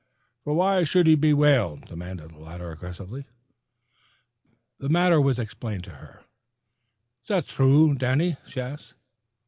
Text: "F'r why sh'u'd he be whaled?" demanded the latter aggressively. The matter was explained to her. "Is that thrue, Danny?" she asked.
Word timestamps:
"F'r 0.47 0.53
why 0.55 0.83
sh'u'd 0.83 1.05
he 1.05 1.13
be 1.13 1.31
whaled?" 1.31 1.85
demanded 1.85 2.31
the 2.31 2.39
latter 2.39 2.71
aggressively. 2.71 3.27
The 4.79 4.89
matter 4.89 5.21
was 5.21 5.37
explained 5.37 5.83
to 5.83 5.89
her. 5.91 6.23
"Is 7.21 7.27
that 7.27 7.45
thrue, 7.45 7.93
Danny?" 7.93 8.37
she 8.47 8.61
asked. 8.61 8.95